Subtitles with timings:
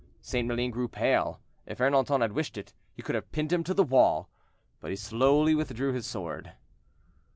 [0.19, 0.47] St.
[0.47, 3.83] Maline grew pale; if Ernanton had wished it, he could have pinned him to the
[3.83, 4.31] wall,
[4.79, 6.53] but he slowly withdrew his sword.